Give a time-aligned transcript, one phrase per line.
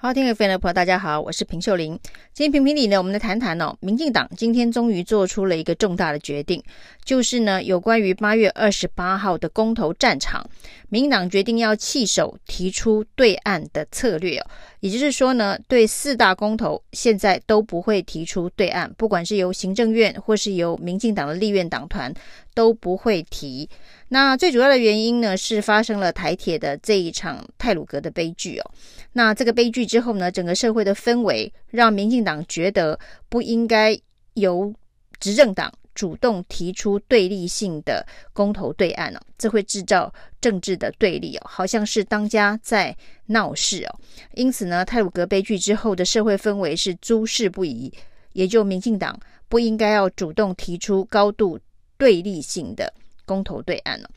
[0.00, 1.98] 好，听众朋友，大家好，我是平秀玲。
[2.32, 6.62] 今天评评理呢，我们来谈谈哦，民进党今天终于做出了一个重大的决定，
[7.04, 10.48] 就是呢，有关于八月二十八号的公投战场，
[10.88, 14.40] 民党决定要弃守提出对岸的策略，
[14.78, 22.14] 也就是说呢，对四大公投现在都不会提出对岸，不管是由行政院或是由民进党的立院党团
[22.58, 23.70] 都不会提。
[24.08, 28.70] 那最主要的原因呢，是发生了台铁的这一场泰鲁格的悲剧哦。
[29.12, 33.96] 那这个悲剧之后呢，整个社会的氛围让民进党觉得不应该
[34.34, 34.74] 由
[35.20, 42.96] 执政党主动提出对立性的公投对案哦，这会制造政治的对立哦，好像是当家在
[43.26, 43.94] 闹事哦。
[44.34, 47.92] 因此呢，泰鲁格悲剧之后的社会氛围是诸事不宜，
[48.32, 49.16] 也就民进党
[49.48, 51.56] 不应该要主动提出高度
[51.98, 52.94] 对立性的。
[53.26, 54.08] 公投对案了，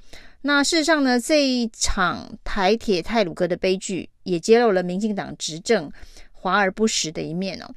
[0.43, 5.91] 那事实上呢，这一场台铁泰鲁格的悲剧也揭露了民进党执政
[6.31, 7.69] 华而不实的一面哦。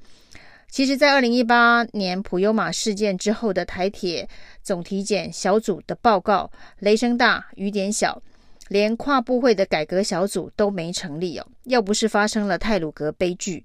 [0.70, 4.28] 其实，在二零一八年普悠玛事件之后的台铁
[4.62, 8.22] 总体检小组的报告，雷声大雨点小，
[8.68, 11.44] 连跨部会的改革小组都没成立哦。
[11.64, 13.64] 要不是发生了泰鲁格悲剧。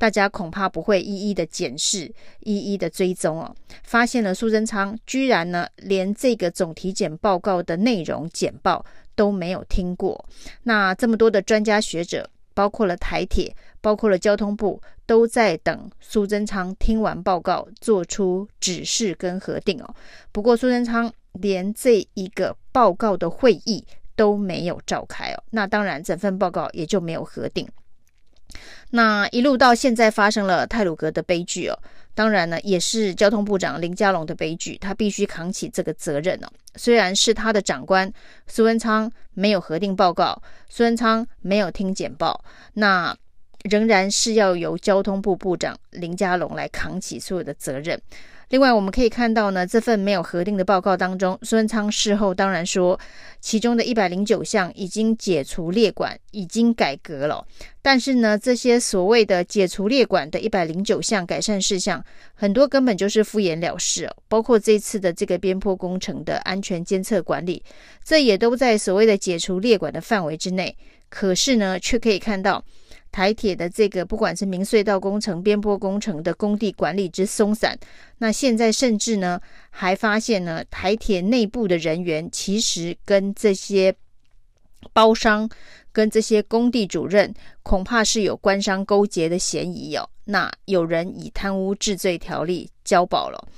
[0.00, 3.54] 大家恐怕不会一一的检视，一一的追踪哦。
[3.84, 8.82] 发现了苏贞昌居然呢，连这个总体检报告的内容简报
[9.14, 10.24] 都没有听过。
[10.62, 19.94] 那这么多的专家学者，包括了台铁，包括了交通部，都在等苏贞昌听完报告做出指示跟核定哦。
[20.32, 23.84] 不过苏贞昌连这一个报告的会议
[24.16, 27.68] 都没有召开哦，那当然整份报告也就没有核定。
[28.90, 31.78] 那一路到现在发生了泰鲁格的悲剧哦，
[32.14, 36.48] 当然呢，也是交通部长林佳龙的悲剧，他必须扛起这个责任哦。
[36.76, 38.12] 虽然是他的长官
[38.46, 43.16] 苏文昌没有核定报告，苏文昌没有听简报，那
[43.64, 48.00] 仍然是要由交通部部长林佳龙来扛起所有的责任。
[48.50, 52.98] 另外，我们可以看到呢，这份没有核定的报告当中，苏贞昌事后当然说，
[53.40, 57.46] 其中的一百零九项已经解除列管，已经改革了。
[57.80, 64.10] 但是呢，这些所谓的解除列管的一百零九项改善事项，很多根本就是敷衍了事。
[64.26, 67.62] 包括这次的这个边坡工程的安全监测管理，
[68.04, 70.76] 这也都在所谓的解除列管的范围之内。
[71.10, 72.64] 可是呢，却可以看到。
[73.12, 77.76] 台铁的这个不管是明隧道工程、边坡工程的工地管理之松散，
[78.18, 83.92] 那现在甚至呢还发现呢，台铁内部的人员其实跟这些
[84.92, 85.50] 包商、
[85.90, 87.34] 跟这些工地主任
[87.64, 90.08] 恐怕是有官商勾结的嫌疑哦。
[90.30, 93.48] 那有人以贪污治罪条例交保了。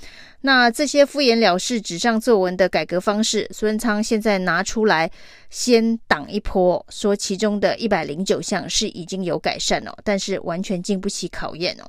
[0.44, 5.08] 那这些敷衍了事、纸上作文的改革方式，苏贞昌现在拿出来
[5.50, 11.86] 先挡一波，说其中的一百零九项是已经有改善了，但是完全经不起考验哦。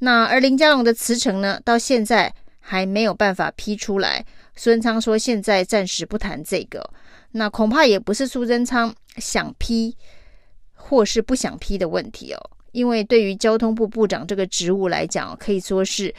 [0.00, 4.22] 那而林佳龙的辞呈呢，到现在还没有办法批出来。
[4.56, 6.90] 苏贞昌说现在暂时不谈这个，
[7.30, 9.96] 那恐怕也不是苏贞昌想批
[10.74, 16.14] 或是不想批的问题哦，因为对于交通部部长这个职务来讲，可以说是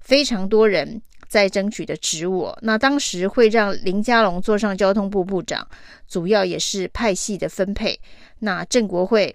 [0.00, 1.00] 非常多人。
[1.28, 5.64] 在争取的职务，那当时会让林佳龙坐上交通部部长，
[6.08, 7.96] 主要也是派系的分配。
[8.40, 9.32] 那郑国会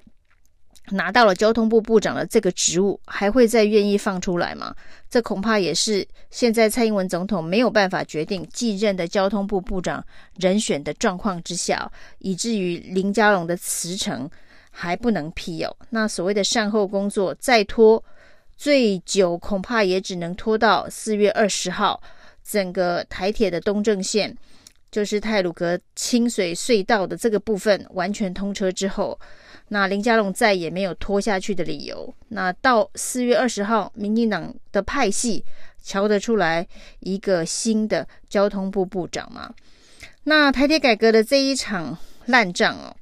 [0.89, 4.75] 拿到了交通部部长的这个职务，还会再愿意放出来吗？
[5.09, 10.05] 这恐怕也是现在蔡英文总统没有办法决定继任的交通部部长
[10.37, 14.29] 人选的状况之下，以至于林佳龙的辞呈
[14.75, 15.73] 还不能批哦。
[15.91, 18.03] 那所谓的善后工作再拖。
[18.57, 22.01] 最久恐怕也只能拖到四月二十号，
[22.41, 24.33] 整个台铁的东正线，
[24.89, 29.19] 就是太鲁阁清水隧道的这个部分完全通车之后，
[29.67, 32.13] 那林佳龙再也没有拖下去的理由。
[32.29, 35.43] 那到四月二十号，民进党的派系
[35.83, 36.65] 瞧得出来
[37.01, 39.53] 一个新的交通部部长吗？
[40.23, 41.97] 那台铁改革的这一场
[42.27, 42.95] 烂仗哦，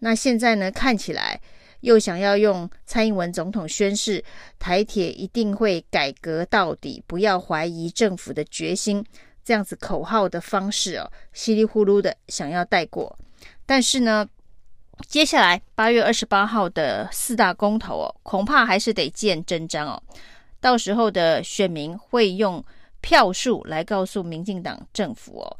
[0.00, 1.40] 那现在呢，看起来。
[1.82, 4.24] 又想要用蔡英文总统宣示
[4.58, 9.04] 台铁一定会改革到底，不要怀疑政府的决心，
[9.44, 13.16] 这样子口号的方式哦，稀里呼噜的想要带过。
[13.64, 14.28] 但是呢，
[15.06, 20.02] 接下来八月二十八号的四大公投哦，恐怕还是得见真章哦。
[20.60, 22.64] 到时候的选民会用
[23.00, 25.56] 票数来告诉民进党政府哦。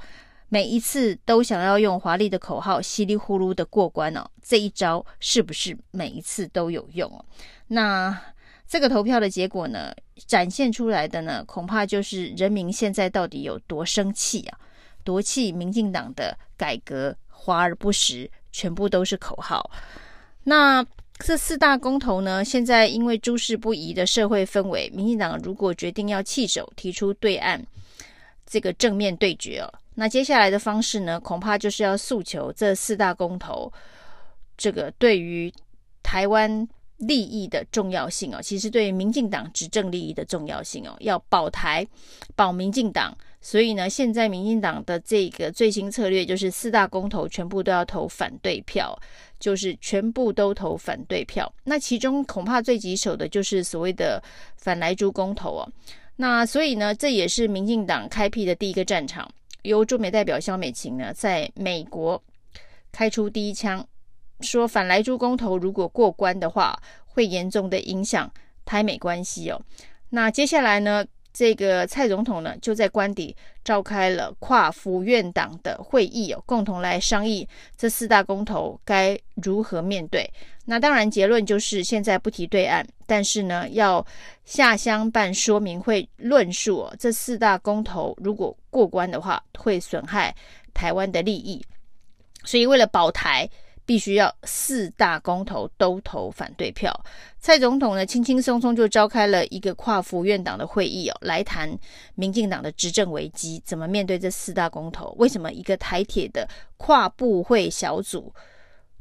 [0.49, 7.25] 每一次都想要用华丽的口号稀里呼噜的过关哦，这一招是不是每一次都有用哦？
[7.69, 8.19] 那
[8.67, 9.95] 这个投票的结果呢，
[10.27, 14.59] 展现出来的呢，恐怕就是人民现在到底有多生气啊？
[15.05, 19.71] 多气民进党的改革华而不实，全部都是口号。
[20.45, 20.85] 那
[21.19, 27.63] 这四大公投呢，现在因为诸事不宜的社会氛围，民进党如果决定要弃守，提出对岸
[28.47, 33.71] 这个正面对决哦，那接下来的方式呢，恐怕就是要诉求这四大公投
[34.57, 35.53] 这个对于
[36.05, 36.69] 台湾
[36.99, 41.85] 利益的重要性哦，其实对于民进党执政利益的重要性哦，要保台
[42.37, 43.13] 保民进党。
[43.41, 48.97] 所以呢，现在民进党的这个最新策略就是四大公投全部都要投反对票，
[49.41, 51.53] 就是全部都投反对票。
[51.65, 54.23] 那其中恐怕最棘手的就是所谓的
[54.57, 55.69] 反莱猪公投哦。
[56.17, 59.29] 那所以呢，这也是民进党开辟的第一个战场，
[59.63, 62.23] 由驻美代表肖美琴呢在美国
[62.93, 63.87] 开出第一枪，
[64.41, 68.33] 说反莱猪公投如果过关的话，会严重的影响
[68.65, 69.61] 台美关系哦。
[70.11, 71.05] 那接下来呢？
[71.33, 80.29] 这个蔡总统呢，就在官邸召开了跨府院党的会议哦，共同来商议这四大公投该如何面对。
[80.65, 84.05] 那当然结论就是现在不提对岸，但是呢，要
[84.45, 90.35] 下乡办说明会，论述哦，这四大公投如果过关的话，会损害
[90.75, 91.65] 台湾的利益。
[92.45, 93.49] 所以为了保台。
[93.89, 96.93] 必须要四大公投都投反对票。
[97.41, 101.75] 蔡总统呢，轻轻松松就召开了一个跨府院党的会议哦，来谈
[102.15, 105.15] 民进党的执政危机，怎么面对这四大公投？
[105.17, 106.47] 为什么一个台铁的
[106.77, 108.31] 跨部会小组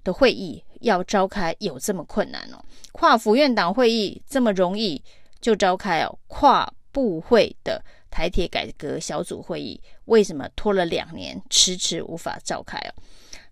[0.06, 2.64] 的会议要召开有这么困难哦？
[2.94, 5.04] 跨府院党会议这么容易
[5.42, 12.96] 就召开哦，跨部会的台铁改革小组会议为什么拖了两年，迟迟无法召开哦？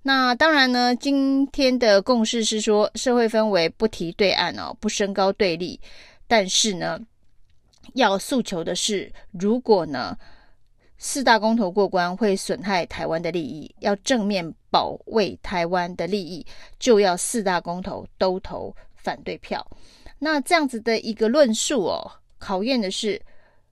[0.08, 5.80] 那当然呢，今天的共识是说，社会氛围不提对岸哦，不升高对立，
[6.28, 7.00] 但是呢，
[7.96, 10.16] 要诉求的是，如果呢
[11.00, 16.46] 四大公投过关会损害台湾的利益，要正面保卫台湾的利益，
[16.78, 19.66] 就要四大公投都投反对票。
[20.20, 23.20] 那这样子的一个论述哦，考验的是。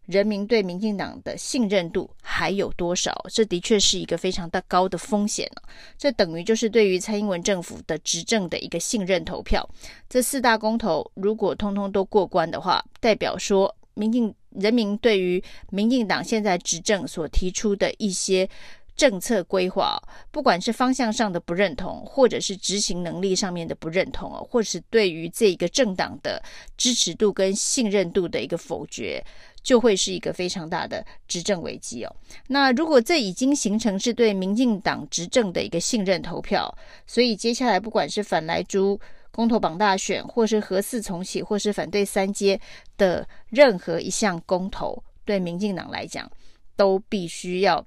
[0.05, 3.25] 人民对民进党的信任度还有多少？
[3.29, 5.49] 这的确是一个非常的高的风险。
[5.97, 9.67] 这等于就是对于蔡英文政府的执政的一个信任投票。
[10.09, 18.49] 这四大公投如果通通都过关的话，代表说民进人民对于民进党现在执政所提出的一些。
[18.95, 19.99] 政策规划，
[20.31, 26.41] 不管是方向上的不认同，或者是执行能力上面的不认同哦，或是对于这一个政党的
[26.77, 29.23] 支持度跟信任度的一个否决，
[29.63, 32.15] 就会是一个非常大的执政危机哦。
[32.47, 36.73] 那如果这已经形成是对民进党执政的一个信任投票，
[37.07, 38.99] 所以接下来不管是反莱猪
[39.31, 42.59] 公投榜大选，或是核四重启，或是反对三阶
[42.95, 46.29] 的任何一项公投，对民进党来讲，
[46.75, 47.83] 都必须要。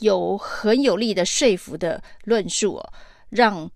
[0.00, 2.92] 有很有力的说服的论述哦，
[3.30, 3.70] 让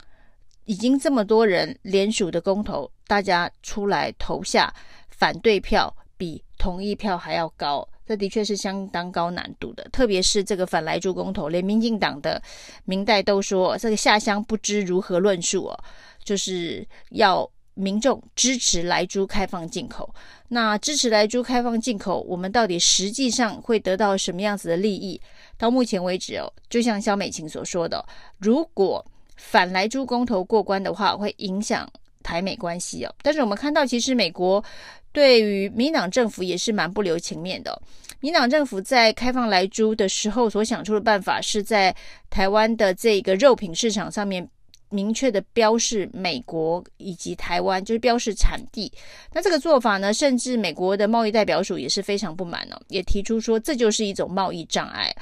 [0.65, 4.73] 已经这么多人联署的公投，大家出来投下
[5.09, 9.83] 反对票，比同意票还要高，这的确是相当高难度的。
[9.93, 12.43] 特别是这个反莱猪公投，连民进党的
[12.85, 15.85] 明代都说，这个下乡不知如何论述哦，
[16.25, 17.51] 就是要。
[17.75, 20.15] 民众支持莱猪开放进口，
[20.49, 25.21] 那支持莱猪开放进口，我们到底实际上会得到什么样子的利益？
[25.57, 28.05] 到目前为止哦，就像萧美琴所说的，
[28.39, 29.05] 如果
[29.37, 31.91] 反莱猪公投过关的话，会影响
[32.23, 33.15] 台美关系哦。
[33.23, 34.63] 但是我们看到，其实美国
[35.11, 37.81] 对于民党政府也是蛮不留情面的。
[38.21, 41.95] 民党政府在开放莱猪的时候所想出的办法，是在
[42.29, 44.47] 台湾的这个肉品市场上面。
[44.93, 48.93] 明确的标示美国以及台湾，就是标示产地。
[49.33, 55.13] 那这个做法呢，甚至美国的贸易代表署也是非常不满哦，也提出说这就是一种贸易障碍，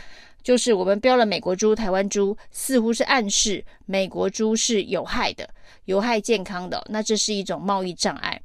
[0.42, 5.48] 就是我们标了美国猪、台湾猪，似乎是暗示美国猪是有害的、
[5.84, 8.40] 有害健康的，那这是一种贸易障碍。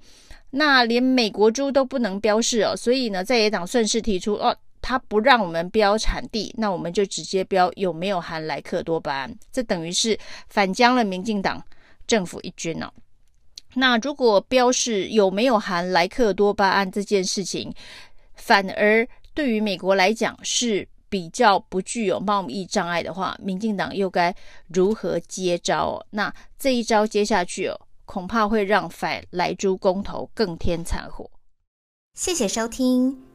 [0.52, 4.56] 那连美国猪都不能标示哦，所以呢，在野党顺势提出哦。
[4.88, 10.16] 他不让我们标产地，那我们就直接标有没有含莱克多巴胺，这等于是
[10.48, 11.60] 反将了民进党
[12.06, 12.94] 政府一军哦。
[13.74, 17.74] 那如果标示有没有含莱克多巴胺这件事情，
[18.36, 24.36] 反而对于美国来讲是比较不具有贸易障碍的话，民进党又该
[24.68, 26.06] 如何接招？
[26.12, 31.28] 那这一招接下去哦，恐怕会让反莱猪公投更添残火。
[32.14, 33.35] 谢谢收听。